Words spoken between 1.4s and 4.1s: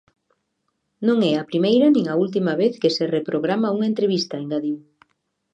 primeira nin a última vez que se reprograma unha